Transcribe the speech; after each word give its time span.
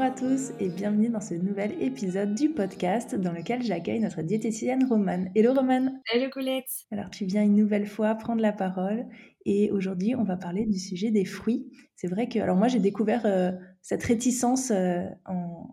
Bonjour 0.00 0.14
à 0.14 0.18
tous 0.18 0.52
et 0.58 0.70
bienvenue 0.70 1.10
dans 1.10 1.20
ce 1.20 1.34
nouvel 1.34 1.74
épisode 1.82 2.34
du 2.34 2.48
podcast 2.48 3.14
dans 3.14 3.32
lequel 3.32 3.62
j'accueille 3.62 4.00
notre 4.00 4.22
diététicienne 4.22 4.86
Romane. 4.88 5.30
Hello 5.34 5.52
Romane 5.52 6.00
Hello 6.10 6.30
Colette 6.30 6.70
Alors 6.90 7.10
tu 7.10 7.26
viens 7.26 7.42
une 7.42 7.54
nouvelle 7.54 7.86
fois 7.86 8.14
prendre 8.14 8.40
la 8.40 8.54
parole 8.54 9.04
et 9.44 9.70
aujourd'hui 9.70 10.14
on 10.16 10.24
va 10.24 10.38
parler 10.38 10.64
du 10.64 10.78
sujet 10.78 11.10
des 11.10 11.26
fruits. 11.26 11.70
C'est 11.96 12.06
vrai 12.06 12.30
que 12.30 12.38
alors 12.38 12.56
moi 12.56 12.66
j'ai 12.66 12.78
découvert 12.78 13.26
euh, 13.26 13.52
cette 13.82 14.02
réticence 14.02 14.70
euh, 14.70 15.04
en, 15.26 15.68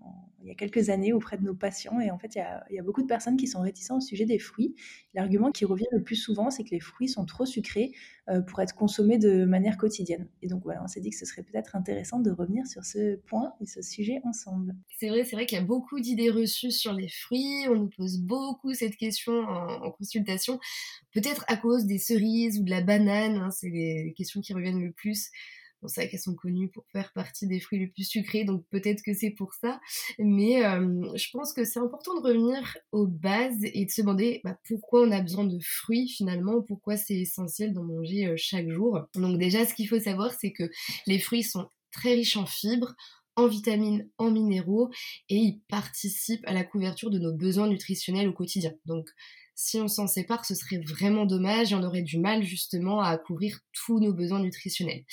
il 0.47 0.51
y 0.51 0.53
a 0.53 0.55
quelques 0.55 0.89
années 0.89 1.11
auprès 1.11 1.37
de 1.37 1.43
nos 1.43 1.53
patients. 1.53 1.99
Et 1.99 2.09
en 2.09 2.17
fait, 2.17 2.35
il 2.35 2.75
y, 2.75 2.79
a, 2.79 2.83
beaucoup 2.83 3.01
de 3.01 3.07
personnes 3.07 3.35
qui 3.35 3.47
sont 3.47 3.59
réticentes 3.59 3.97
au 3.97 4.05
sujet 4.05 4.25
des 4.25 4.39
fruits. 4.39 4.75
L'argument 5.13 5.51
qui 5.51 5.65
revient 5.65 5.87
le 5.91 6.01
plus 6.01 6.15
souvent, 6.15 6.49
c'est 6.49 6.63
que 6.63 6.69
les 6.71 6.79
fruits 6.79 7.09
sont 7.09 7.25
trop 7.25 7.45
sucrés 7.45 7.91
euh, 8.29 8.39
pour 8.41 8.61
être 8.61 8.73
consommés 8.73 9.17
de 9.17 9.43
manière 9.43 9.77
quotidienne. 9.77 10.29
Et 10.41 10.47
donc 10.47 10.63
voilà, 10.63 10.81
on 10.81 10.87
s'est 10.87 11.01
dit 11.01 11.09
que 11.09 11.17
ce 11.17 11.25
serait 11.25 11.43
peut-être 11.43 11.75
intéressant 11.75 12.21
de 12.21 12.31
revenir 12.31 12.65
sur 12.65 12.85
ce 12.85 13.17
point 13.27 13.51
et 13.59 13.65
ce 13.65 13.81
sujet 13.81 14.21
ensemble. 14.23 14.73
C'est 14.97 15.09
vrai, 15.09 15.25
c'est 15.25 15.35
vrai 15.35 15.45
qu'il 15.45 15.57
y 15.57 15.61
a 15.61 15.65
beaucoup 15.65 15.99
d'idées 15.99 16.29
reçues 16.29 16.71
sur 16.71 16.93
les 16.93 17.09
fruits. 17.09 17.67
On 17.69 17.75
nous 17.75 17.89
pose 17.89 18.19
beaucoup 18.19 18.73
cette 18.73 18.95
question 18.95 19.33
en, 19.33 19.91
consultation. 19.91 20.59
Peut-être 21.11 21.43
à 21.49 21.57
cause 21.57 21.85
des 21.85 21.97
cerises 21.97 22.59
ou 22.59 22.63
de 22.63 22.69
la 22.69 22.81
banane. 22.81 23.35
Hein, 23.35 23.51
c'est 23.51 23.69
les 23.69 24.13
questions 24.15 24.39
qui 24.39 24.53
reviennent 24.53 24.81
le 24.81 24.93
plus. 24.93 25.29
C'est 25.85 26.01
vrai 26.01 26.09
qu'elles 26.09 26.19
sont 26.19 26.35
connues 26.35 26.69
pour 26.69 26.85
faire 26.91 27.11
partie 27.13 27.47
des 27.47 27.59
fruits 27.59 27.79
les 27.79 27.87
plus 27.87 28.03
sucrés, 28.03 28.43
donc 28.43 28.65
peut-être 28.69 29.01
que 29.03 29.13
c'est 29.13 29.31
pour 29.31 29.53
ça. 29.53 29.79
Mais 30.19 30.65
euh, 30.65 31.01
je 31.15 31.29
pense 31.31 31.53
que 31.53 31.65
c'est 31.65 31.79
important 31.79 32.19
de 32.19 32.25
revenir 32.25 32.77
aux 32.91 33.07
bases 33.07 33.63
et 33.63 33.85
de 33.85 33.91
se 33.91 34.01
demander 34.01 34.41
bah, 34.43 34.57
pourquoi 34.67 35.01
on 35.03 35.11
a 35.11 35.21
besoin 35.21 35.45
de 35.45 35.59
fruits 35.61 36.09
finalement, 36.09 36.61
pourquoi 36.61 36.97
c'est 36.97 37.19
essentiel 37.19 37.73
d'en 37.73 37.83
manger 37.83 38.27
euh, 38.27 38.33
chaque 38.37 38.69
jour. 38.69 38.99
Donc 39.15 39.37
déjà, 39.37 39.65
ce 39.65 39.73
qu'il 39.73 39.87
faut 39.87 39.99
savoir, 39.99 40.33
c'est 40.33 40.51
que 40.51 40.69
les 41.05 41.19
fruits 41.19 41.43
sont 41.43 41.67
très 41.91 42.13
riches 42.13 42.37
en 42.37 42.45
fibres, 42.45 42.95
en 43.35 43.47
vitamines, 43.47 44.09
en 44.17 44.31
minéraux, 44.31 44.89
et 45.29 45.35
ils 45.35 45.61
participent 45.69 46.45
à 46.47 46.53
la 46.53 46.63
couverture 46.63 47.11
de 47.11 47.19
nos 47.19 47.33
besoins 47.33 47.67
nutritionnels 47.67 48.27
au 48.27 48.33
quotidien. 48.33 48.73
Si 49.59 49.81
on 49.81 49.87
s'en 49.87 50.05
sépare, 50.05 50.45
ce 50.45 50.53
serait 50.53 50.77
vraiment 50.77 51.25
dommage 51.25 51.71
et 51.71 51.75
on 51.75 51.81
aurait 51.81 52.03
du 52.03 52.19
mal 52.19 52.43
justement 52.43 53.01
à 53.01 53.17
couvrir 53.17 53.59
tous 53.73 53.99
nos 53.99 54.13
besoins 54.13 54.39
nutritionnels. 54.39 55.03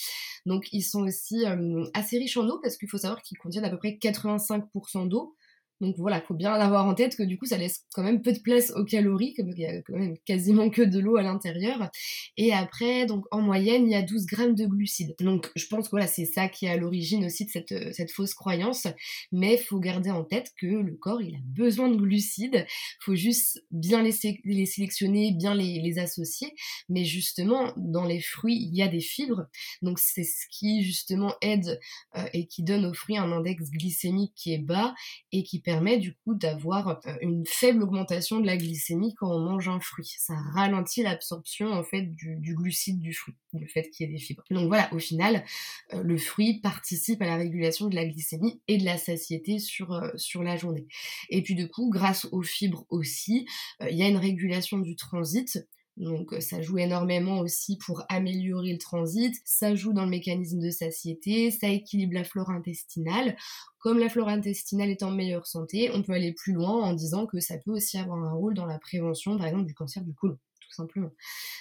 Donc 0.44 0.68
ils 0.70 0.82
sont 0.82 1.02
aussi 1.02 1.46
euh, 1.46 1.82
assez 1.94 2.18
riches 2.18 2.36
en 2.36 2.46
eau 2.46 2.60
parce 2.62 2.76
qu'il 2.76 2.88
faut 2.90 2.98
savoir 2.98 3.22
qu'ils 3.22 3.38
contiennent 3.38 3.64
à 3.64 3.70
peu 3.70 3.78
près 3.78 3.92
85% 3.92 5.08
d'eau. 5.08 5.34
Donc 5.80 5.96
voilà, 5.98 6.18
il 6.18 6.26
faut 6.26 6.34
bien 6.34 6.52
avoir 6.52 6.86
en 6.86 6.94
tête 6.94 7.16
que 7.16 7.22
du 7.22 7.38
coup, 7.38 7.46
ça 7.46 7.58
laisse 7.58 7.84
quand 7.92 8.02
même 8.02 8.22
peu 8.22 8.32
de 8.32 8.38
place 8.38 8.72
aux 8.76 8.84
calories, 8.84 9.34
comme 9.34 9.50
il 9.50 9.58
y 9.58 9.66
a 9.66 9.82
quand 9.82 9.96
même 9.96 10.16
quasiment 10.24 10.70
que 10.70 10.82
de 10.82 10.98
l'eau 10.98 11.16
à 11.16 11.22
l'intérieur. 11.22 11.90
Et 12.36 12.52
après, 12.52 13.06
donc 13.06 13.24
en 13.30 13.40
moyenne, 13.40 13.86
il 13.86 13.92
y 13.92 13.94
a 13.94 14.02
12 14.02 14.26
grammes 14.26 14.54
de 14.54 14.66
glucides. 14.66 15.14
Donc 15.20 15.50
je 15.56 15.66
pense 15.66 15.86
que 15.86 15.90
voilà, 15.90 16.06
c'est 16.06 16.24
ça 16.24 16.48
qui 16.48 16.66
est 16.66 16.70
à 16.70 16.76
l'origine 16.76 17.24
aussi 17.24 17.44
de 17.44 17.50
cette, 17.50 17.94
cette 17.94 18.10
fausse 18.10 18.34
croyance. 18.34 18.86
Mais 19.32 19.56
faut 19.56 19.78
garder 19.78 20.10
en 20.10 20.24
tête 20.24 20.52
que 20.60 20.66
le 20.66 20.94
corps, 20.94 21.22
il 21.22 21.34
a 21.34 21.40
besoin 21.44 21.88
de 21.88 21.96
glucides. 21.96 22.66
faut 23.00 23.14
juste 23.14 23.64
bien 23.70 24.02
les, 24.02 24.14
les 24.44 24.66
sélectionner, 24.66 25.32
bien 25.32 25.54
les, 25.54 25.80
les 25.80 25.98
associer. 25.98 26.52
Mais 26.88 27.04
justement, 27.04 27.72
dans 27.76 28.04
les 28.04 28.20
fruits, 28.20 28.68
il 28.70 28.76
y 28.76 28.82
a 28.82 28.88
des 28.88 29.00
fibres. 29.00 29.46
Donc 29.82 29.98
c'est 29.98 30.24
ce 30.24 30.46
qui 30.50 30.84
justement 30.84 31.34
aide 31.40 31.80
euh, 32.16 32.24
et 32.32 32.46
qui 32.46 32.62
donne 32.62 32.86
aux 32.86 32.94
fruits 32.94 33.18
un 33.18 33.30
index 33.32 33.70
glycémique 33.70 34.32
qui 34.36 34.52
est 34.52 34.58
bas 34.58 34.94
et 35.32 35.42
qui 35.42 35.60
permet 35.64 35.98
du 35.98 36.14
coup 36.14 36.34
d'avoir 36.34 37.00
euh, 37.06 37.14
une 37.20 37.44
faible 37.46 37.82
augmentation 37.82 38.38
de 38.40 38.46
la 38.46 38.56
glycémie 38.56 39.14
quand 39.14 39.34
on 39.34 39.40
mange 39.40 39.68
un 39.68 39.80
fruit. 39.80 40.14
Ça 40.18 40.34
ralentit 40.54 41.02
l'absorption 41.02 41.72
en 41.72 41.82
fait 41.82 42.02
du, 42.02 42.54
glucide 42.54 43.00
du 43.00 43.12
fruit, 43.12 43.34
le 43.52 43.66
fait 43.66 43.90
qu'il 43.90 44.06
y 44.06 44.10
ait 44.10 44.12
des 44.12 44.20
fibres. 44.20 44.44
Donc 44.50 44.68
voilà, 44.68 44.92
au 44.92 44.98
final, 44.98 45.44
euh, 45.92 46.02
le 46.02 46.16
fruit 46.16 46.60
participe 46.60 47.20
à 47.22 47.26
la 47.26 47.36
régulation 47.36 47.88
de 47.88 47.94
la 47.94 48.06
glycémie 48.06 48.60
et 48.68 48.78
de 48.78 48.84
la 48.84 48.98
satiété 48.98 49.58
sur, 49.58 49.92
euh, 49.92 50.10
sur 50.16 50.42
la 50.42 50.56
journée. 50.56 50.86
Et 51.30 51.42
puis 51.42 51.54
du 51.54 51.68
coup, 51.68 51.90
grâce 51.90 52.26
aux 52.26 52.42
fibres 52.42 52.86
aussi, 52.90 53.46
il 53.90 53.96
y 53.96 54.02
a 54.02 54.08
une 54.08 54.16
régulation 54.16 54.78
du 54.78 54.96
transit 54.96 55.66
donc 55.96 56.32
euh, 56.32 56.40
ça 56.40 56.60
joue 56.60 56.78
énormément 56.78 57.38
aussi 57.40 57.78
pour 57.78 58.02
améliorer 58.08 58.72
le 58.72 58.78
transit, 58.78 59.34
ça 59.44 59.74
joue 59.74 59.92
dans 59.92 60.04
le 60.04 60.10
mécanisme 60.10 60.60
de 60.60 60.70
satiété, 60.70 61.50
ça 61.50 61.68
équilibre 61.68 62.14
la 62.14 62.24
flore 62.24 62.50
intestinale. 62.50 63.36
Comme 63.78 63.98
la 63.98 64.08
flore 64.08 64.28
intestinale 64.28 64.90
est 64.90 65.02
en 65.02 65.10
meilleure 65.10 65.46
santé, 65.46 65.90
on 65.94 66.02
peut 66.02 66.12
aller 66.12 66.32
plus 66.32 66.54
loin 66.54 66.82
en 66.82 66.94
disant 66.94 67.26
que 67.26 67.38
ça 67.40 67.58
peut 67.58 67.72
aussi 67.72 67.98
avoir 67.98 68.18
un 68.18 68.32
rôle 68.32 68.54
dans 68.54 68.66
la 68.66 68.78
prévention 68.78 69.36
par 69.36 69.46
exemple 69.46 69.66
du 69.66 69.74
cancer 69.74 70.02
du 70.02 70.14
côlon 70.14 70.38
tout 70.64 70.74
simplement. 70.74 71.10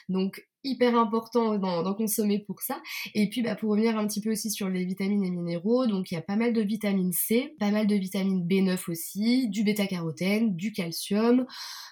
Donc 0.09 0.45
hyper 0.63 0.95
important 0.95 1.57
d'en 1.57 1.93
consommer 1.93 2.39
pour 2.39 2.61
ça. 2.61 2.81
Et 3.13 3.29
puis 3.29 3.41
bah, 3.41 3.55
pour 3.55 3.71
revenir 3.71 3.97
un 3.97 4.07
petit 4.07 4.21
peu 4.21 4.31
aussi 4.31 4.49
sur 4.49 4.69
les 4.69 4.85
vitamines 4.85 5.23
et 5.23 5.29
minéraux, 5.29 5.87
donc 5.87 6.11
il 6.11 6.15
y 6.15 6.17
a 6.17 6.21
pas 6.21 6.35
mal 6.35 6.53
de 6.53 6.61
vitamine 6.61 7.11
C, 7.11 7.55
pas 7.59 7.71
mal 7.71 7.87
de 7.87 7.95
vitamine 7.95 8.47
B9 8.47 8.89
aussi, 8.89 9.49
du 9.49 9.63
bêta-carotène, 9.63 10.55
du 10.55 10.71
calcium, 10.71 11.45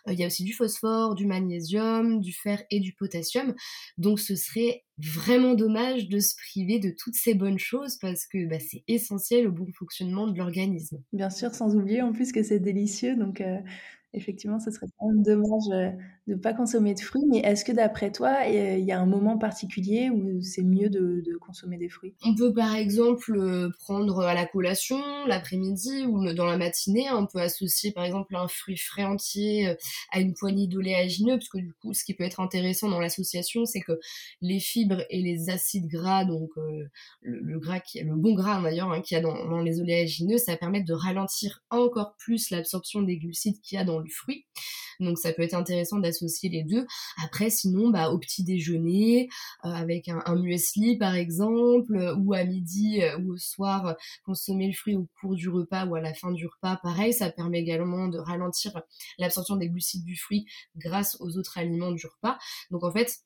euh, 0.08 0.14
il 0.14 0.20
y 0.20 0.24
a 0.24 0.28
aussi 0.28 0.44
du 0.44 0.54
phosphore, 0.54 1.16
du 1.16 1.26
magnésium, 1.26 2.22
du 2.22 2.34
fer 2.34 2.64
et 2.72 2.80
du 2.80 2.94
potassium. 2.94 3.54
Donc 3.98 4.20
ce 4.20 4.36
serait 4.36 4.84
vraiment 4.98 5.54
dommage 5.54 6.08
de 6.08 6.20
se 6.20 6.36
priver 6.36 6.80
de 6.80 6.94
toutes 6.98 7.16
ces 7.16 7.34
bonnes 7.34 7.60
choses 7.60 7.98
parce 8.00 8.26
que 8.26 8.48
bah, 8.48 8.60
c'est 8.60 8.84
essentiel 8.88 9.48
au 9.48 9.52
bon 9.52 9.68
fonctionnement 9.74 10.28
de 10.28 10.38
l'organisme. 10.38 11.04
Bien 11.12 11.30
sûr, 11.30 11.54
sans 11.54 11.76
oublier 11.76 12.02
en 12.02 12.14
plus 12.14 12.32
que 12.32 12.44
c'est 12.44 12.60
délicieux, 12.60 13.16
donc 13.18 13.42
euh, 13.42 13.58
Effectivement, 14.14 14.60
ce 14.60 14.72
serait 14.72 14.88
quand 15.00 15.14
dommage 15.14 15.64
euh, 15.72 15.90
de 16.28 16.34
ne 16.34 16.36
pas 16.36 16.54
consommer 16.54 16.94
de 16.94 17.00
fruits. 17.00 17.24
Mais 17.30 17.40
est-ce 17.40 17.64
que 17.64 17.72
d'après 17.72 18.12
toi, 18.12 18.40
euh, 18.46 18.78
il 18.78 18.84
y 18.84 18.92
a 18.92 19.00
un 19.00 19.06
moment 19.06 19.38
particulier 19.38 20.10
où 20.10 20.42
c'est 20.42 20.64
mieux 20.64 20.90
de, 20.90 21.24
consommer 21.40 21.78
des 21.78 21.88
fruits? 21.88 22.14
On 22.26 22.36
peut 22.36 22.54
par 22.54 22.76
exemple 22.76 23.34
euh, 23.38 23.70
prendre 23.80 24.20
à 24.20 24.34
la 24.34 24.46
collation, 24.46 25.02
l'après-midi 25.28 26.06
ou 26.08 26.34
dans 26.34 26.46
la 26.46 26.58
matinée. 26.58 27.06
On 27.12 27.26
peut 27.26 27.40
associer 27.40 27.94
par 27.94 28.04
exemple 28.04 28.36
un 28.36 28.50
fruit 28.50 28.76
frais 28.76 29.06
entier 29.06 29.76
à 30.12 30.20
une 30.20 30.34
poignée 30.34 30.68
d'oléagineux, 30.68 31.38
parce 31.38 31.50
que 31.50 31.60
du 31.60 31.74
coup, 31.74 31.94
ce 31.94 32.04
qui 32.04 32.14
peut 32.14 32.26
être 32.26 32.42
intéressant 32.42 32.90
dans 32.90 33.00
l'association, 33.00 33.66
c'est 33.66 33.82
que 33.82 33.98
les 34.42 34.60
fibres 34.60 35.04
et 35.10 35.22
les 35.22 35.50
acides 35.50 35.88
gras, 35.88 36.26
donc 36.26 36.50
le, 37.22 37.60
gras 37.60 37.80
qui, 37.80 38.02
le 38.02 38.16
bon 38.16 38.34
gras 38.34 38.62
d'ailleurs 38.62 38.92
hein, 38.92 39.02
qu'il 39.02 39.16
y 39.16 39.20
a 39.20 39.24
dans, 39.24 39.48
dans 39.48 39.62
les 39.62 39.80
oléagineux, 39.80 40.38
ça 40.38 40.58
permet 40.58 40.84
de 40.84 40.94
ralentir 40.94 41.64
encore 41.70 42.16
plus 42.18 42.50
l'absorption 42.50 43.02
des 43.02 43.18
glucides 43.18 43.60
qu'il 43.62 43.78
y 43.78 43.82
a 43.82 43.86
dans 43.86 44.01
le 44.02 44.10
fruit. 44.10 44.46
Donc 45.00 45.18
ça 45.18 45.34
peut 45.34 45.42
être 45.42 45.54
intéressant 45.54 46.00
d'associer 46.00 46.50
les 46.50 46.64
deux. 46.64 46.86
Après, 47.24 47.50
sinon, 47.50 47.90
bah, 47.90 48.10
au 48.12 48.20
petit 48.20 48.44
déjeuner, 48.44 49.30
euh, 49.66 49.70
avec 49.70 50.08
un, 50.10 50.36
muesli 50.36 50.98
par 50.98 51.16
exemple, 51.16 51.96
euh, 51.96 52.16
ou 52.16 52.34
à 52.34 52.44
midi 52.44 53.02
euh, 53.02 53.18
ou 53.20 53.34
au 53.34 53.38
soir, 53.38 53.96
consommer 54.26 54.68
le 54.68 54.74
fruit 54.74 54.96
au 54.96 55.08
cours 55.20 55.36
du 55.36 55.50
repas 55.50 55.86
ou 55.86 55.96
à 55.96 56.02
la 56.02 56.14
fin 56.14 56.32
du 56.32 56.46
repas, 56.46 56.80
pareil, 56.84 57.14
ça 57.14 57.30
permet 57.32 57.60
également 57.60 58.08
de 58.08 58.20
ralentir 58.20 58.82
l'absorption 59.18 59.56
des 59.56 59.70
glucides 59.70 60.06
du 60.06 60.18
fruit 60.18 60.46
grâce 60.76 61.18
aux 61.20 61.38
autres 61.38 61.58
aliments 61.58 61.92
du 61.92 62.06
repas. 62.06 62.38
Donc 62.70 62.84
en 62.84 62.92
fait, 62.92 63.22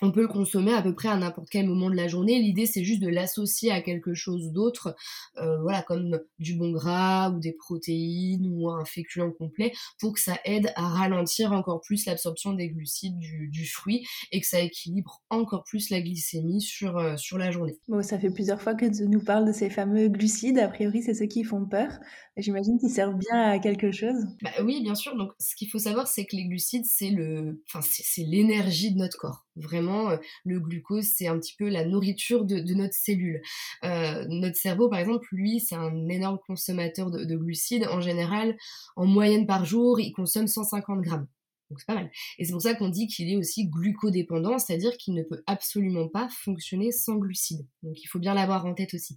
on 0.00 0.10
peut 0.10 0.22
le 0.22 0.28
consommer 0.28 0.72
à 0.72 0.82
peu 0.82 0.94
près 0.94 1.08
à 1.08 1.16
n'importe 1.16 1.48
quel 1.50 1.66
moment 1.66 1.90
de 1.90 1.96
la 1.96 2.08
journée. 2.08 2.40
L'idée, 2.40 2.66
c'est 2.66 2.84
juste 2.84 3.02
de 3.02 3.08
l'associer 3.08 3.70
à 3.70 3.82
quelque 3.82 4.14
chose 4.14 4.52
d'autre, 4.52 4.94
euh, 5.36 5.60
voilà, 5.60 5.82
comme 5.82 6.20
du 6.38 6.54
bon 6.54 6.72
gras 6.72 7.30
ou 7.30 7.38
des 7.38 7.52
protéines 7.52 8.46
ou 8.48 8.70
un 8.70 8.84
féculent 8.84 9.34
complet, 9.36 9.72
pour 9.98 10.14
que 10.14 10.20
ça 10.20 10.38
aide 10.44 10.72
à 10.76 10.88
ralentir 10.88 11.52
encore 11.52 11.80
plus 11.80 12.06
l'absorption 12.06 12.52
des 12.52 12.68
glucides 12.68 13.18
du, 13.18 13.66
fruit 13.66 14.06
et 14.32 14.40
que 14.40 14.46
ça 14.46 14.60
équilibre 14.60 15.22
encore 15.30 15.64
plus 15.64 15.90
la 15.90 16.00
glycémie 16.00 16.60
sur, 16.60 16.98
euh, 16.98 17.16
sur 17.16 17.38
la 17.38 17.50
journée. 17.50 17.78
Bon, 17.88 18.02
ça 18.02 18.18
fait 18.18 18.30
plusieurs 18.30 18.60
fois 18.60 18.74
que 18.74 18.86
tu 18.86 19.08
nous 19.08 19.22
parles 19.22 19.46
de 19.46 19.52
ces 19.52 19.70
fameux 19.70 20.08
glucides. 20.08 20.58
A 20.58 20.68
priori, 20.68 21.02
c'est 21.02 21.14
ceux 21.14 21.26
qui 21.26 21.44
font 21.44 21.66
peur. 21.66 21.90
J'imagine 22.36 22.78
qu'ils 22.78 22.90
servent 22.90 23.18
bien 23.18 23.40
à 23.42 23.58
quelque 23.58 23.92
chose. 23.92 24.24
Bah 24.42 24.50
oui, 24.62 24.82
bien 24.82 24.94
sûr. 24.94 25.16
Donc, 25.16 25.32
ce 25.38 25.54
qu'il 25.54 25.68
faut 25.68 25.78
savoir, 25.78 26.08
c'est 26.08 26.24
que 26.24 26.34
les 26.34 26.46
glucides, 26.46 26.86
c'est 26.86 27.10
le, 27.10 27.62
enfin, 27.68 27.80
c'est 27.82 28.22
l'énergie 28.22 28.92
de 28.92 28.98
notre 28.98 29.18
corps. 29.18 29.46
Vraiment, 29.56 29.81
euh, 29.88 30.16
le 30.44 30.60
glucose, 30.60 31.06
c'est 31.14 31.26
un 31.26 31.38
petit 31.38 31.54
peu 31.56 31.68
la 31.68 31.84
nourriture 31.84 32.44
de, 32.44 32.60
notre 32.74 32.94
cellule. 32.94 33.42
Euh, 33.84 34.24
notre 34.28 34.56
cerveau, 34.56 34.88
par 34.88 34.98
exemple, 34.98 35.26
lui, 35.32 35.60
c'est 35.60 35.74
un 35.74 36.08
énorme 36.08 36.38
consommateur 36.46 37.10
de, 37.10 37.36
glucides. 37.36 37.86
En 37.90 38.00
général, 38.00 38.56
en 38.96 39.06
moyenne 39.06 39.46
par 39.46 39.64
jour, 39.64 40.00
il 40.00 40.12
consomme 40.12 40.46
150 40.46 41.00
grammes. 41.00 41.26
Donc 41.72 41.80
c'est 41.80 41.86
pas 41.86 41.94
mal. 41.94 42.10
Et 42.38 42.44
c'est 42.44 42.52
pour 42.52 42.60
ça 42.60 42.74
qu'on 42.74 42.90
dit 42.90 43.06
qu'il 43.06 43.30
est 43.30 43.36
aussi 43.38 43.66
glucodépendant, 43.66 44.58
c'est-à-dire 44.58 44.94
qu'il 44.98 45.14
ne 45.14 45.22
peut 45.22 45.42
absolument 45.46 46.06
pas 46.06 46.28
fonctionner 46.28 46.92
sans 46.92 47.14
glucides. 47.14 47.66
Donc 47.82 47.98
il 48.02 48.06
faut 48.08 48.18
bien 48.18 48.34
l'avoir 48.34 48.66
en 48.66 48.74
tête 48.74 48.92
aussi. 48.92 49.16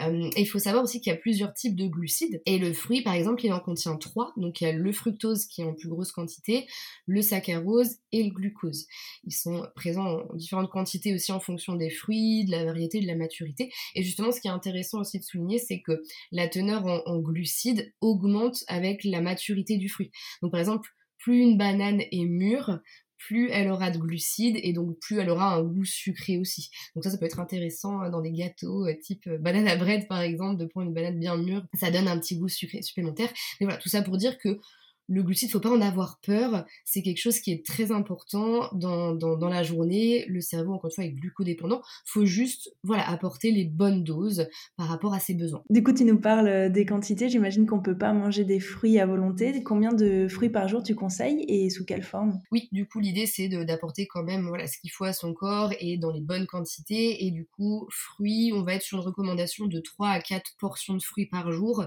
Euh, 0.00 0.30
et 0.34 0.40
il 0.40 0.46
faut 0.46 0.58
savoir 0.58 0.84
aussi 0.84 1.02
qu'il 1.02 1.12
y 1.12 1.14
a 1.14 1.18
plusieurs 1.18 1.52
types 1.52 1.76
de 1.76 1.86
glucides. 1.86 2.40
Et 2.46 2.58
le 2.58 2.72
fruit, 2.72 3.02
par 3.02 3.12
exemple, 3.12 3.44
il 3.44 3.52
en 3.52 3.60
contient 3.60 3.94
trois. 3.98 4.32
Donc 4.38 4.62
il 4.62 4.64
y 4.64 4.66
a 4.66 4.72
le 4.72 4.90
fructose 4.90 5.44
qui 5.44 5.60
est 5.60 5.64
en 5.64 5.74
plus 5.74 5.90
grosse 5.90 6.12
quantité, 6.12 6.66
le 7.04 7.20
saccharose 7.20 7.96
et 8.10 8.22
le 8.22 8.30
glucose. 8.30 8.86
Ils 9.24 9.34
sont 9.34 9.66
présents 9.76 10.22
en 10.30 10.34
différentes 10.34 10.70
quantités 10.70 11.14
aussi 11.14 11.30
en 11.30 11.40
fonction 11.40 11.74
des 11.74 11.90
fruits, 11.90 12.46
de 12.46 12.52
la 12.52 12.64
variété, 12.64 13.02
de 13.02 13.06
la 13.06 13.16
maturité. 13.16 13.70
Et 13.94 14.02
justement, 14.02 14.32
ce 14.32 14.40
qui 14.40 14.48
est 14.48 14.52
intéressant 14.52 15.00
aussi 15.00 15.18
de 15.18 15.24
souligner, 15.24 15.58
c'est 15.58 15.82
que 15.82 16.02
la 16.30 16.48
teneur 16.48 16.86
en, 16.86 17.02
en 17.04 17.18
glucides 17.18 17.92
augmente 18.00 18.64
avec 18.68 19.04
la 19.04 19.20
maturité 19.20 19.76
du 19.76 19.90
fruit. 19.90 20.10
Donc 20.40 20.52
par 20.52 20.60
exemple, 20.60 20.88
plus 21.22 21.38
une 21.38 21.56
banane 21.56 22.00
est 22.00 22.24
mûre, 22.24 22.80
plus 23.16 23.50
elle 23.50 23.70
aura 23.70 23.90
de 23.90 23.98
glucides 23.98 24.58
et 24.62 24.72
donc 24.72 24.98
plus 25.00 25.18
elle 25.18 25.30
aura 25.30 25.54
un 25.54 25.62
goût 25.62 25.84
sucré 25.84 26.38
aussi. 26.38 26.70
Donc 26.94 27.04
ça, 27.04 27.10
ça 27.10 27.18
peut 27.18 27.24
être 27.24 27.40
intéressant 27.40 28.00
hein, 28.00 28.10
dans 28.10 28.20
des 28.20 28.32
gâteaux 28.32 28.86
euh, 28.86 28.94
type 29.00 29.26
euh, 29.28 29.38
banane 29.38 29.68
à 29.68 29.76
bread 29.76 30.08
par 30.08 30.20
exemple, 30.20 30.58
de 30.60 30.66
prendre 30.66 30.88
une 30.88 30.94
banane 30.94 31.18
bien 31.18 31.36
mûre. 31.36 31.64
Ça 31.74 31.90
donne 31.90 32.08
un 32.08 32.18
petit 32.18 32.36
goût 32.36 32.48
sucré 32.48 32.82
supplémentaire. 32.82 33.32
Mais 33.60 33.66
voilà, 33.66 33.80
tout 33.80 33.88
ça 33.88 34.02
pour 34.02 34.16
dire 34.16 34.38
que 34.38 34.58
le 35.08 35.22
glucide, 35.22 35.50
faut 35.50 35.60
pas 35.60 35.70
en 35.70 35.80
avoir 35.80 36.20
peur. 36.20 36.64
C'est 36.84 37.02
quelque 37.02 37.20
chose 37.20 37.40
qui 37.40 37.52
est 37.52 37.64
très 37.64 37.92
important 37.92 38.68
dans, 38.72 39.14
dans, 39.14 39.48
la 39.48 39.62
journée. 39.62 40.24
Le 40.28 40.40
cerveau, 40.40 40.72
encore 40.72 40.90
une 40.90 40.94
fois, 40.94 41.04
est 41.04 41.10
glucodépendant. 41.10 41.82
Faut 42.06 42.24
juste, 42.24 42.72
voilà, 42.82 43.08
apporter 43.08 43.50
les 43.50 43.64
bonnes 43.64 44.04
doses 44.04 44.48
par 44.76 44.88
rapport 44.88 45.14
à 45.14 45.20
ses 45.20 45.34
besoins. 45.34 45.62
Du 45.70 45.82
coup, 45.82 45.92
tu 45.92 46.04
nous 46.04 46.20
parles 46.20 46.48
euh, 46.48 46.68
des 46.68 46.86
quantités. 46.86 47.28
J'imagine 47.28 47.66
qu'on 47.66 47.82
peut 47.82 47.98
pas 47.98 48.12
manger 48.12 48.44
des 48.44 48.60
fruits 48.60 48.98
à 48.98 49.06
volonté. 49.06 49.62
Combien 49.62 49.92
de 49.92 50.28
fruits 50.28 50.50
par 50.50 50.68
jour 50.68 50.82
tu 50.82 50.94
conseilles 50.94 51.44
et 51.48 51.68
sous 51.70 51.84
quelle 51.84 52.02
forme? 52.02 52.40
Oui, 52.50 52.68
du 52.72 52.86
coup, 52.86 53.00
l'idée, 53.00 53.26
c'est 53.26 53.48
d'apporter 53.48 54.06
quand 54.06 54.22
même, 54.22 54.46
voilà, 54.48 54.66
ce 54.66 54.78
qu'il 54.78 54.90
faut 54.90 55.04
à 55.04 55.12
son 55.12 55.34
corps 55.34 55.72
et 55.80 55.98
dans 55.98 56.10
les 56.10 56.20
bonnes 56.20 56.46
quantités. 56.46 57.26
Et 57.26 57.30
du 57.30 57.46
coup, 57.46 57.86
fruits, 57.90 58.52
on 58.54 58.62
va 58.62 58.74
être 58.74 58.82
sur 58.82 58.98
une 58.98 59.04
recommandation 59.04 59.66
de 59.66 59.80
3 59.80 60.08
à 60.08 60.20
4 60.20 60.52
portions 60.58 60.94
de 60.94 61.02
fruits 61.02 61.26
par 61.26 61.52
jour. 61.52 61.86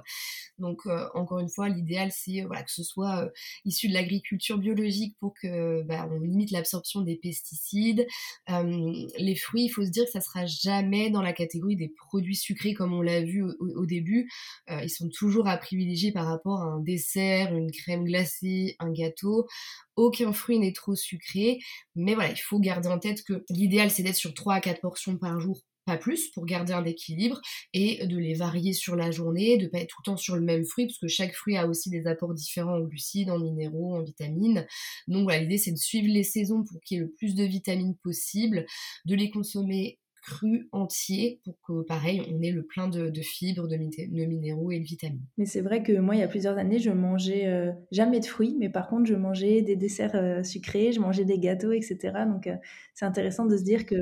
Donc, 0.60 0.82
euh, 0.86 1.08
encore 1.14 1.40
une 1.40 1.50
fois, 1.50 1.70
l'idéal, 1.70 2.12
c'est, 2.12 2.42
voilà, 2.42 2.64
que 2.64 2.72
ce 2.72 2.84
soit 2.84 3.05
euh, 3.06 3.28
issus 3.66 3.88
de 3.88 3.94
l'agriculture 3.94 4.58
biologique 4.58 5.16
pour 5.20 5.34
que 5.42 5.84
bah, 5.84 6.08
on 6.12 6.20
limite 6.20 6.52
l'absorption 6.52 7.02
des 7.02 7.16
pesticides. 7.16 8.06
Euh, 8.50 9.08
les 9.18 9.36
fruits, 9.36 9.66
il 9.66 9.70
faut 9.70 9.86
se 9.86 9.92
dire 9.92 10.06
que 10.06 10.12
ça 10.12 10.22
sera 10.22 10.46
jamais 10.46 11.10
dans 11.10 11.22
la 11.22 11.34
catégorie 11.34 11.76
des 11.76 11.90
produits 11.90 12.36
sucrés 12.36 12.74
comme 12.74 12.94
on 12.94 13.02
l'a 13.02 13.22
vu 13.22 13.44
au, 13.44 13.86
début. 13.86 14.30
Euh, 14.70 14.82
ils 14.84 14.90
sont 14.90 15.10
toujours 15.10 15.48
à 15.48 15.58
privilégier 15.58 16.12
par 16.12 16.26
rapport 16.26 16.62
à 16.62 16.66
un 16.66 16.80
dessert, 16.80 17.56
une 17.56 17.72
crème 17.72 18.06
glacée, 18.06 18.76
un 18.80 18.92
gâteau 18.92 19.48
aucun 19.96 20.34
fruit 20.34 20.60
n'est 20.60 20.74
trop 20.74 20.96
sucré. 20.96 21.60
Mais 21.96 22.16
voilà, 22.16 22.32
il 22.32 22.38
faut 22.38 22.60
garder 22.60 22.90
en 22.90 23.00
tête 23.00 23.24
que 23.24 23.46
l'idéal 23.50 23.92
c'est 23.92 24.04
d'être 24.04 24.16
sur 24.16 24.34
3 24.34 24.56
à 24.56 24.62
4 24.62 24.82
portions 24.82 25.18
par 25.18 25.40
jour 25.40 25.62
pas 25.86 25.98
plus 25.98 26.30
pour 26.30 26.46
garder 26.46 26.74
un 26.74 26.86
équilibre 26.86 27.42
et 27.74 28.06
de 28.06 28.18
les 28.18 28.34
varier 28.34 28.74
sur 28.74 28.96
la 28.96 29.12
journée, 29.12 29.58
de 29.58 29.68
pas 29.68 29.80
être 29.80 29.90
tout 29.90 30.02
le 30.02 30.12
temps 30.12 30.18
sur 30.18 30.36
le 30.36 30.42
même 30.42 30.66
fruit 30.66 30.88
parce 30.88 30.98
que 30.98 31.08
chaque 31.08 31.34
fruit 31.34 31.58
a 31.58 31.68
aussi 31.68 31.90
des 31.90 32.08
apports 32.08 32.34
différents 32.34 32.76
en 32.76 32.82
glucides, 32.82 33.30
en 33.30 33.40
minéraux, 33.40 33.96
en 33.96 34.04
vitamines. 34.04 34.66
Donc 35.08 35.24
voilà, 35.24 35.40
l'idée 35.40 35.58
c'est 35.58 35.72
de 35.72 35.78
suivre 35.78 36.12
les 36.12 36.24
saisons 36.24 36.64
pour 36.64 36.82
qu'il 36.82 36.98
y 36.98 37.00
ait 37.00 37.04
le 37.04 37.12
plus 37.12 37.36
de 37.36 37.44
vitamines 37.44 37.96
possible, 37.98 38.66
de 39.06 39.16
les 39.16 39.30
consommer 39.30 40.00
cru 40.26 40.68
entier 40.72 41.40
pour 41.44 41.56
que, 41.62 41.84
pareil, 41.84 42.22
on 42.34 42.42
ait 42.42 42.52
le 42.52 42.64
plein 42.64 42.88
de, 42.88 43.12
fibres, 43.22 43.68
de, 43.68 43.78
minéraux 43.78 44.72
et 44.72 44.80
de 44.80 44.84
vitamines. 44.84 45.22
Mais 45.38 45.46
c'est 45.46 45.62
vrai 45.62 45.84
que 45.84 45.94
moi, 46.00 46.16
il 46.16 46.20
y 46.20 46.24
a 46.24 46.28
plusieurs 46.28 46.58
années, 46.58 46.80
je 46.80 46.90
mangeais 46.90 47.46
euh, 47.46 47.72
jamais 47.92 48.20
de 48.20 48.26
fruits, 48.26 48.56
mais 48.60 48.70
par 48.70 48.88
contre, 48.88 49.06
je 49.06 49.14
mangeais 49.14 49.62
des 49.62 49.76
desserts 49.76 50.16
euh, 50.16 50.42
sucrés, 50.42 50.92
je 50.92 51.00
mangeais 51.00 51.26
des 51.26 51.38
gâteaux, 51.38 51.72
etc. 51.72 51.98
Donc, 52.28 52.48
euh, 52.48 52.56
c'est 52.96 53.06
intéressant 53.06 53.46
de 53.46 53.56
se 53.56 53.64
dire 53.64 53.86
que, 53.86 53.96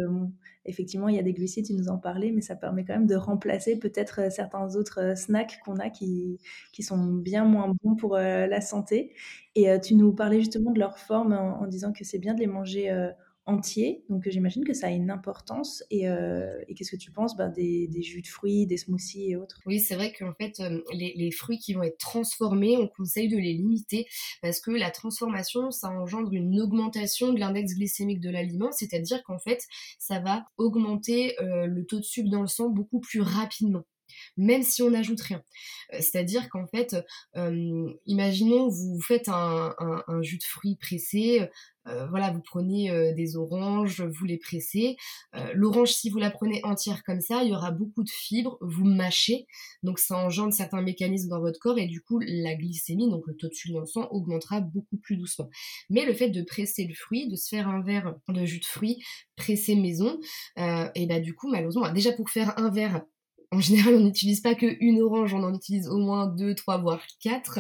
effectivement, 0.66 1.10
il 1.10 1.18
y 1.18 1.20
a 1.20 1.24
des 1.24 1.34
glucides, 1.34 1.66
tu 1.66 1.74
nous 1.74 1.90
en 1.90 1.98
parlais, 1.98 2.31
mais 2.31 2.42
ça 2.42 2.56
permet 2.56 2.86
quand 2.86 2.94
même 2.94 3.08
de 3.08 3.16
remplacer 3.16 3.78
peut-être 3.78 4.31
certains 4.31 4.78
autres 4.78 5.18
snacks 5.18 5.60
qu'on 5.66 5.75
a 5.75 5.90
qui, 5.90 6.40
qui 6.72 6.84
sont 6.84 7.06
bien 7.06 7.44
moins 7.44 7.74
bons 7.84 7.96
pour 7.98 8.16
la 8.16 8.62
santé. 8.62 9.12
Et 9.56 9.68
tu 9.84 9.96
nous 9.96 10.14
parlais 10.14 10.40
justement 10.40 10.72
de 10.72 10.80
leur 10.80 10.98
forme 10.98 11.34
en, 11.34 11.62
en 11.62 11.68
disant 11.68 11.92
que 11.92 12.06
c'est 12.06 12.18
bien 12.18 12.34
de 12.34 12.40
les 12.40 12.48
manger 12.48 12.90
entier. 13.45 14.04
Donc 14.10 14.28
j'imagine 14.28 14.63
que 14.63 14.74
ça 14.74 14.88
a 14.88 14.90
une 14.90 15.12
importance. 15.12 15.84
Et, 15.90 16.07
euh, 16.07 16.62
qu'est-ce 16.75 16.92
que 16.92 17.01
tu 17.01 17.12
penses 17.12 17.36
bah, 17.36 17.50
des, 17.50 17.90
jus 18.01 18.22
de 18.22 18.28
fruits, 18.28 18.66
des 18.66 18.78
smoothies 18.78 19.31
et 19.31 19.36
autres? 19.36 19.60
Oui, 19.66 19.80
c'est 19.80 19.95
vrai 19.95 20.13
qu'en 20.13 20.34
fait, 20.34 20.60
euh, 20.60 20.81
les, 20.94 21.31
fruits 21.31 21.57
qui 21.57 21.74
vont 21.74 21.84
être 21.84 21.98
transformés, 21.98 22.78
on 22.78 22.88
conseille 22.88 23.28
de 23.28 23.38
les 23.38 23.54
limiter 23.54 24.07
parce 24.42 24.60
que 24.60 24.72
la 24.72 24.92
transformation, 24.92 25.72
ça 25.72 25.90
engendre 25.90 26.34
une 26.34 26.60
augmentation 26.60 27.34
de 27.34 27.40
l'index 27.40 27.75
glycémique 27.75 28.19
de 28.19 28.30
l'aliment, 28.30 28.72
c'est-à-dire 28.72 29.24
qu'en 29.24 29.40
fait, 29.40 29.66
ça 30.00 30.19
va 30.19 30.46
augmenter 30.57 31.39
euh, 31.42 31.66
le 31.66 31.86
taux 31.86 32.00
de 32.00 32.04
sucre 32.04 32.30
dans 32.30 32.42
le 32.42 32.48
sang 32.48 32.69
beaucoup 32.69 33.00
plus 33.00 33.22
rapidement 33.22 33.84
même 34.38 34.64
si 34.64 34.82
on 34.82 34.92
n'ajoute 34.92 35.22
rien. 35.22 35.44
Euh, 35.94 35.98
c'est-à-dire 36.00 36.50
qu'en 36.50 36.68
fait, 36.68 36.96
euh, 37.36 37.94
imaginons 38.06 38.68
vous 38.70 39.02
faites 39.02 39.30
un, 39.30 39.76
jus 40.22 40.38
de 40.38 40.44
fruits 40.44 40.76
pressé, 40.76 41.48
euh, 41.88 42.08
voilà, 42.08 42.32
vous 42.32 42.42
prenez 42.42 43.14
des 43.14 43.36
oranges, 43.36 44.02
vous 44.02 44.26
les 44.26 44.38
pressez. 44.38 44.96
L'orange, 45.54 45.92
si 45.92 46.10
vous 46.10 46.18
la 46.18 46.32
prenez 46.32 46.62
entière 46.64 47.04
comme 47.04 47.20
ça, 47.20 47.44
il 47.44 47.50
y 47.50 47.54
aura 47.54 47.72
beaucoup 47.72 48.04
de 48.04 48.10
fibres, 48.10 48.58
vous 48.62 48.86
mâchez, 48.86 49.48
donc 49.82 50.00
ça 50.00 50.18
engendre 50.18 50.54
certains 50.54 50.82
mécanismes 50.82 51.30
dans 51.30 51.42
votre 51.42 51.60
corps 51.60 51.78
et 51.78 51.88
du 51.88 52.02
coup 52.02 52.20
la 52.20 52.56
glycémie, 52.56 53.10
donc 53.10 53.28
le 53.28 53.36
taux 53.36 53.50
de 53.50 53.54
sucre 53.54 53.74
dans 53.74 53.82
le 53.82 53.86
sang, 53.86 54.08
augmentera 54.12 54.62
beaucoup 54.62 54.98
plus 54.98 55.18
doucement. 55.18 55.50
Mais 55.90 56.06
le 56.06 56.14
fait 56.14 56.30
de 56.30 56.42
presser 56.42 56.86
le 56.86 56.94
fruit, 56.94 57.28
de 57.28 57.36
se 57.36 57.50
faire 57.50 57.68
un 57.68 57.82
verre 57.82 58.16
de 58.30 58.46
jus 58.46 58.60
de 58.60 58.66
fruits 58.66 59.04
pressé 59.36 59.76
maison, 59.76 60.20
et 60.58 61.06
bah 61.08 61.20
du 61.20 61.36
coup 61.36 61.50
malheureusement, 61.50 61.92
déjà 61.92 62.14
pour 62.14 62.30
faire 62.30 62.58
un 62.58 62.70
verre 62.70 63.04
en 63.54 63.60
général, 63.60 63.96
on 63.96 64.00
n'utilise 64.00 64.42
pas 64.42 64.56
qu'une 64.56 65.02
orange, 65.02 65.34
on 65.34 65.44
en 65.44 65.54
utilise 65.54 65.88
au 65.88 65.98
moins 65.98 66.28
deux, 66.28 66.56
trois, 66.56 66.78
voire 66.80 67.02
quatre. 67.22 67.60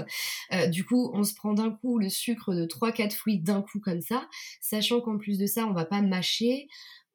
Euh, 0.51 0.67
du 0.67 0.85
coup, 0.85 1.11
on 1.13 1.23
se 1.23 1.35
prend 1.35 1.53
d'un 1.53 1.71
coup 1.71 1.99
le 1.99 2.09
sucre 2.09 2.53
de 2.53 2.65
trois, 2.65 2.91
quatre 2.91 3.13
fruits 3.13 3.39
d'un 3.39 3.61
coup 3.61 3.79
comme 3.79 4.01
ça, 4.01 4.27
sachant 4.59 5.01
qu'en 5.01 5.17
plus 5.17 5.37
de 5.37 5.45
ça, 5.45 5.65
on 5.67 5.73
va 5.73 5.85
pas 5.85 6.01
mâcher. 6.01 6.67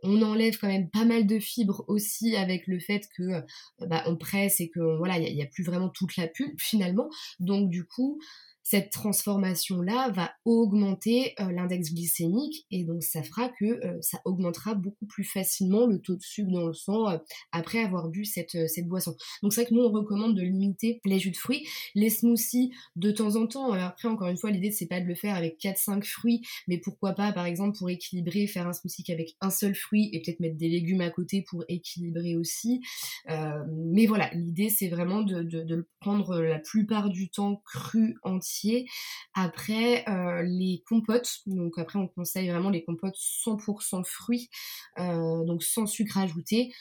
On 0.05 0.23
enlève 0.23 0.57
quand 0.61 0.69
même 0.69 0.89
pas 0.91 1.05
mal 1.05 1.27
de 1.27 1.41
fibres 1.41 1.85
aussi 1.89 2.37
avec 2.37 2.69
le 2.69 2.79
fait 2.79 3.09
que 3.17 3.23
euh, 3.23 3.41
bah, 3.81 4.05
on 4.07 4.17
presse 4.17 4.61
et 4.61 4.71
que 4.71 4.97
voilà, 4.97 5.19
il 5.19 5.35
n'y 5.35 5.43
a, 5.43 5.45
a, 5.45 5.49
plus 5.49 5.65
vraiment 5.65 5.89
toute 5.89 6.17
la 6.17 6.29
pulpe 6.29 6.61
finalement. 6.61 7.11
Donc 7.41 7.69
du 7.69 7.85
coup, 7.85 8.21
cette 8.71 8.91
transformation-là 8.91 10.11
va 10.11 10.31
augmenter 10.45 11.33
euh, 11.41 11.51
l'index 11.51 11.95
glycémique 11.95 12.67
et 12.71 12.85
donc 12.85 13.03
ça 13.03 13.23
fera 13.23 13.49
que 13.49 13.65
euh, 13.65 13.97
ça 14.03 14.21
augmentera 14.27 14.75
beaucoup 14.75 15.07
plus 15.07 15.25
facilement 15.25 15.87
le 15.87 16.03
taux 16.03 16.17
de 16.17 16.23
sucre 16.23 16.51
dans 16.51 16.67
le 16.67 16.75
sang 16.75 17.09
euh, 17.09 17.17
après 17.51 17.79
avoir 17.79 18.11
bu 18.11 18.27
cette, 18.27 18.69
cette 18.69 18.87
boisson. 18.87 19.17
Donc 19.43 19.55
c'est 19.55 19.63
vrai 19.63 19.71
que 19.71 19.75
nous 19.75 19.85
on 19.85 19.91
recommande 19.91 20.37
de 20.37 20.43
limiter 20.43 21.01
les 21.07 21.19
jus 21.19 21.31
de 21.31 21.37
fruits, 21.39 21.67
les 21.95 22.11
smoothies 22.11 22.71
de 22.97 23.11
temps 23.11 23.37
en 23.37 23.47
temps. 23.47 23.73
après 23.73 24.07
encore 24.07 24.29
une 24.29 24.37
fois 24.37 24.51
l'idée 24.51 24.71
c'est 24.71 24.87
pas 24.87 25.01
de 25.01 25.07
le 25.07 25.15
faire 25.15 25.35
avec 25.35 25.59
4-5 25.59 26.05
fruits, 26.05 26.43
mais 26.67 26.77
pourquoi 26.77 27.15
pas 27.15 27.33
par 27.33 27.47
exemple 27.47 27.79
pour 27.79 27.89
équilibrer 27.89 28.47
faire 28.47 28.67
un 28.67 28.75
smoothie 28.75 29.11
avec 29.11 29.35
un 29.41 29.51
seul 29.51 29.75
fruit 29.75 30.11
et 30.13 30.21
peut-être 30.21 30.41
mettre 30.41 30.59
des 30.59 30.69
légumes 30.69 31.01
à 31.01 31.09
côté 31.09 31.41
pour 31.41 31.65
équilibrer 31.69 32.37
aussi. 32.37 32.83
mais 33.27 34.05
voilà 34.05 34.29
l'idée 34.35 34.69
c'est 34.69 34.89
vraiment 34.89 35.23
de, 35.23 35.43
de 35.43 35.75
le 35.75 35.89
prendre 36.01 36.39
la 36.39 36.59
plupart 36.59 37.09
du 37.09 37.31
temps 37.31 37.63
cru 37.65 38.17
entier 38.23 38.58
après, 39.35 40.05
euh, 40.09 40.43
les 40.43 40.83
compotes, 40.89 41.41
donc 41.47 41.79
après 41.79 41.99
on 41.99 42.09
conseille 42.09 42.49
vraiment 42.49 42.71
les 42.71 42.85
compotes 42.85 43.17
100% 43.17 44.05
fruits, 44.05 44.51
euh, 44.99 45.45
donc 45.45 45.63
sans 45.63 45.87
sucre 45.87 46.19
ajouté. 46.19 46.73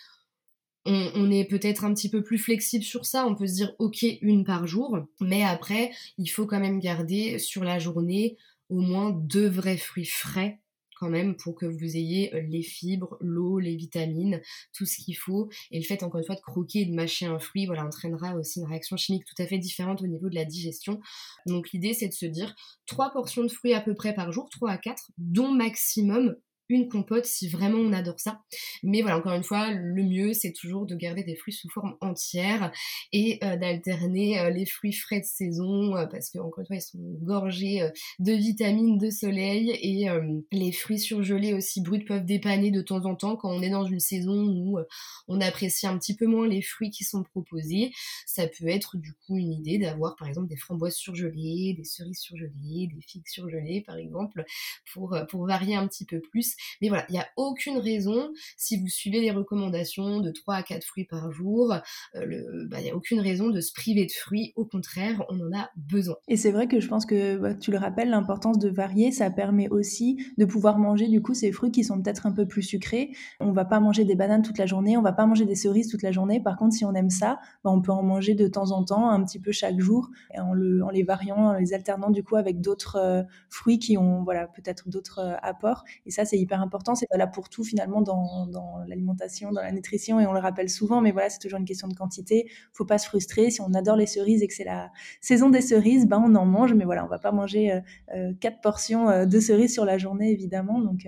On, 0.90 1.30
est 1.32 1.44
peut-être 1.44 1.84
un 1.84 1.94
petit 1.94 2.10
peu 2.10 2.24
plus 2.24 2.38
flexible 2.38 2.86
sur 2.86 3.06
ça, 3.06 3.28
on 3.28 3.36
peut 3.36 3.46
se 3.46 3.56
dire 3.56 3.74
ok 3.78 4.06
une 4.22 4.46
par 4.46 4.68
jour, 4.68 4.98
mais 5.20 5.44
après 5.44 5.92
il 6.18 6.28
faut 6.28 6.46
quand 6.46 6.62
même 6.62 6.80
garder 6.80 7.40
sur 7.40 7.66
la 7.66 7.78
journée 7.78 8.38
au 8.70 8.80
moins 8.80 9.10
deux 9.12 9.50
vrais 9.50 9.76
fruits 9.76 10.06
frais 10.06 10.62
quand 11.00 11.10
même 11.10 11.36
pour 11.36 11.56
que 11.56 11.66
vous 11.66 11.98
ayez 11.98 12.34
euh, 12.36 12.42
les 12.42 12.62
fibres, 12.62 13.18
l'eau, 13.22 13.60
les 13.60 13.76
vitamines, 13.76 14.42
tout 14.74 14.86
ce 14.86 14.98
qu'il 14.98 15.18
faut. 15.18 15.50
Et 15.72 15.80
le 15.80 15.86
fait 15.86 16.04
encore 16.04 16.20
une 16.20 16.26
fois 16.26 16.36
de 16.36 16.42
croquer 16.42 16.82
et 16.82 16.86
de 16.86 16.94
mâcher 16.94 17.26
un 17.26 17.40
fruit, 17.40 17.66
voilà, 17.66 17.86
entraînera 17.86 18.36
aussi 18.36 18.60
une 18.60 18.68
réaction 18.68 18.98
chimique 18.98 19.26
tout 19.26 19.42
à 19.42 19.48
fait 19.48 19.58
différente 19.58 20.02
au 20.02 20.08
niveau 20.08 20.30
de 20.30 20.36
la 20.36 20.46
digestion. 20.46 21.00
Donc 21.46 21.72
l'idée 21.72 21.94
c'est 21.94 22.08
de 22.08 22.14
se 22.14 22.26
dire 22.26 22.56
trois 22.86 23.12
portions 23.12 23.44
de 23.44 23.50
fruits 23.50 23.74
à 23.74 23.82
peu 23.82 23.94
près 23.94 24.14
par 24.14 24.32
jour, 24.32 24.50
3 24.50 24.72
à 24.72 24.78
4, 24.78 25.12
dont 25.18 25.52
maximum 25.52 26.36
une 26.70 26.90
compote 26.90 27.26
si 27.26 27.48
vraiment 27.48 27.80
on 27.80 27.94
adore 27.94 28.20
ça. 28.20 28.42
Mais 28.84 29.02
voilà, 29.02 29.18
encore 29.18 29.34
une 29.34 29.44
fois, 29.44 29.72
le 29.72 30.04
mieux 30.04 30.34
c'est 30.34 30.54
toujours 30.54 30.86
de 30.86 30.96
garder 30.96 31.24
des 31.24 31.36
fruits 31.36 31.54
sous 31.54 31.70
forme 31.70 31.96
entière 32.02 32.72
et 33.14 33.40
euh, 33.44 33.58
d'alterner 33.58 34.40
euh, 34.40 34.50
les 34.50 34.66
fruits 34.66 34.94
frais 34.94 35.20
de 35.20 35.26
saison 35.26 35.96
euh, 35.96 36.06
parce 36.06 36.30
que 36.30 36.40
encore 36.40 36.60
une 36.60 36.68
fois 36.68 36.76
ils 36.76 36.82
sont 36.82 37.00
gorgés 37.22 37.88
de 38.20 38.34
vitamines, 38.34 38.98
de 38.98 39.10
soleil 39.10 39.72
et 39.82 40.08
les 40.52 40.72
fruits 40.72 41.00
surgelés 41.00 41.54
aussi 41.54 41.82
bruts 41.82 42.04
peuvent 42.04 42.26
dépanner 42.26 42.72
de 42.72 42.82
temps 42.82 43.06
en 43.06 43.16
temps 43.16 43.36
quand 43.36 43.50
on 43.50 43.62
est 43.62 43.70
dans 43.70 43.86
une 43.86 44.00
saison 44.00 44.46
où 44.48 44.80
on 45.28 45.42
apprécie 45.42 45.88
un 45.88 45.98
petit 45.98 46.16
peu 46.16 46.26
moins 46.26 46.48
les 46.48 46.62
fruits 46.62 46.92
qui 46.92 47.04
sont 47.04 47.24
proposés. 47.24 47.92
Ça 48.26 48.48
peut 48.48 48.68
être 48.68 48.98
du 48.98 49.14
coup 49.14 49.38
une 49.38 49.54
idée 49.54 49.78
d'avoir 49.78 50.16
par 50.16 50.28
exemple 50.28 50.48
des 50.48 50.58
framboises 50.58 50.96
surgelées, 50.96 51.76
des 51.78 51.84
cerises 51.84 52.20
surgelées, 52.20 52.90
des 52.94 53.02
figues 53.02 53.28
surgelées 53.28 53.82
par 53.82 53.98
exemple 53.98 54.46
pour, 54.94 55.18
pour 55.30 55.46
varier 55.46 55.76
un 55.76 55.88
petit 55.88 56.06
peu 56.06 56.20
plus 56.20 56.57
mais 56.82 56.90
voilà, 56.90 57.06
il 57.10 57.14
n'y 57.14 57.20
a 57.20 57.28
aucune 57.38 57.78
raison, 57.78 58.30
si 58.56 58.78
vous 58.78 58.88
suivez 58.88 59.22
les 59.22 59.32
recommandations 59.32 60.20
de 60.20 60.32
3 60.32 60.56
à 60.56 60.64
4 60.64 60.84
fruits 60.84 61.06
par 61.06 61.32
jour, 61.32 61.74
euh, 62.16 62.66
bah, 62.70 62.78
il 62.80 62.84
n'y 62.84 62.92
a 62.92 62.96
aucune 62.96 63.20
raison 63.20 63.50
de 63.50 63.62
se 63.62 63.72
priver 63.74 64.06
de 64.06 64.12
fruits. 64.12 64.54
Au 64.56 64.66
contraire, 64.66 65.24
on 65.30 65.40
en 65.40 65.58
a 65.58 65.70
besoin. 65.76 66.16
Et 66.28 66.38
c'est 66.38 66.52
vrai 66.52 66.68
que 66.68 66.80
je 66.80 66.88
pense 66.88 67.06
que 67.06 67.38
bah, 67.38 67.54
tu 67.54 67.72
le 67.72 67.78
rappelles, 67.78 68.10
l'importance 68.10 68.60
de 68.60 68.70
varier, 68.70 69.12
ça 69.12 69.30
permet 69.30 69.70
aussi 69.70 70.18
de 70.38 70.46
pouvoir 70.46 70.78
manger 70.78 71.08
du 71.08 71.22
coup 71.22 71.34
ces 71.34 71.52
fruits 71.52 71.72
qui 71.72 71.84
sont 71.84 72.02
peut-être 72.02 72.26
un 72.26 72.32
peu 72.32 72.48
plus 72.48 72.64
sucrés. 72.64 73.12
On 73.40 73.52
va 73.52 73.66
pas 73.66 73.80
manger 73.80 74.06
des 74.06 74.16
bananes 74.16 74.42
toute 74.42 74.58
la 74.58 74.66
journée, 74.66 74.98
on 74.98 75.02
va 75.02 75.14
pas 75.14 75.26
manger 75.26 75.46
des 75.46 75.56
cerises 75.56 75.90
toute 75.90 76.04
la 76.04 76.12
journée. 76.12 76.42
Par 76.42 76.58
contre, 76.58 76.76
si 76.76 76.86
on 76.86 76.94
aime 76.94 77.10
ça, 77.10 77.40
bah, 77.64 77.72
on 77.72 77.82
peut 77.82 77.92
en 77.92 78.04
manger 78.04 78.36
de 78.36 78.48
temps 78.48 78.72
en 78.72 78.84
temps, 78.84 79.10
un 79.10 79.24
petit 79.24 79.40
peu 79.40 79.52
chaque 79.52 79.80
jour, 79.80 80.10
en 80.38 80.54
les 80.54 81.04
variant, 81.04 81.50
en 81.50 81.54
les 81.54 81.74
alternant 81.74 82.10
du 82.10 82.24
coup 82.24 82.36
avec 82.36 82.62
d'autres 82.62 82.98
euh, 82.98 83.24
fruits 83.50 83.80
qui 83.80 83.98
ont 83.98 84.24
voilà 84.24 84.48
peut-être 84.48 84.90
d'autres 84.90 85.20
euh, 85.20 85.36
apports. 85.42 85.84
Et 86.06 86.12
ça, 86.12 86.26
c'est 86.26 86.38
important. 86.56 86.96
C'est 86.96 87.08
pas 87.08 87.18
là 87.18 87.28
pour 87.28 87.50
tout 87.50 87.64
finalement 87.64 88.02
dans, 88.02 88.48
l'alimentation, 88.88 89.52
dans 89.52 89.62
la 89.62 89.72
nutrition, 89.72 90.20
et 90.20 90.26
on 90.26 90.34
le 90.34 90.40
rappelle 90.40 90.70
souvent, 90.70 91.02
mais 91.02 91.12
voilà, 91.12 91.30
c'est 91.30 91.40
toujours 91.40 91.60
une 91.60 91.66
question 91.66 91.88
de 91.88 91.94
quantité. 91.94 92.50
Faut 92.74 92.86
pas 92.86 92.98
se 92.98 93.08
frustrer. 93.08 93.52
Si 93.52 93.62
on 93.62 93.74
adore 93.74 93.96
les 93.96 94.06
cerises 94.06 94.44
et 94.44 94.48
que 94.48 94.54
c'est 94.54 94.64
la 94.64 94.92
saison 95.22 95.50
des 95.50 95.62
cerises, 95.62 96.08
ben 96.08 96.24
on 96.26 96.36
en 96.36 96.46
mange, 96.46 96.74
mais 96.74 96.86
voilà, 96.86 97.06
on 97.06 97.08
va 97.08 97.20
pas 97.20 97.32
manger 97.32 97.72
euh, 97.72 97.80
euh, 98.16 98.34
quatre 98.40 98.62
portions 98.62 99.10
euh, 99.10 99.26
de 99.26 99.40
cerises 99.40 99.74
sur 99.74 99.86
la 99.86 99.98
journée 99.98 100.32
évidemment. 100.32 100.80
Donc 100.80 101.08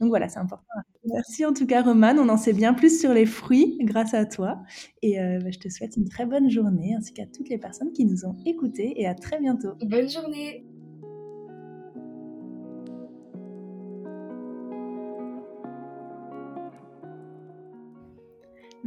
donc 0.00 0.10
voilà, 0.10 0.28
c'est 0.28 0.38
important. 0.38 0.64
Merci 1.12 1.44
en 1.44 1.52
tout 1.52 1.66
cas, 1.66 1.82
Romane. 1.82 2.18
On 2.20 2.28
en 2.28 2.36
sait 2.36 2.52
bien 2.52 2.72
plus 2.72 3.00
sur 3.00 3.12
les 3.12 3.26
fruits 3.26 3.78
grâce 3.80 4.14
à 4.14 4.26
toi. 4.26 4.62
Et 5.02 5.18
bah, 5.18 5.50
je 5.50 5.58
te 5.58 5.68
souhaite 5.68 5.96
une 5.96 6.08
très 6.08 6.24
bonne 6.24 6.48
journée, 6.48 6.94
ainsi 6.96 7.12
qu'à 7.12 7.26
toutes 7.26 7.48
les 7.48 7.58
personnes 7.58 7.90
qui 7.90 8.04
nous 8.04 8.24
ont 8.24 8.36
écoutés. 8.46 9.00
Et 9.00 9.08
à 9.08 9.14
très 9.14 9.40
bientôt. 9.40 9.74
Bonne 9.82 10.08
journée. 10.08 10.64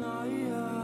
Naya. 0.00 0.79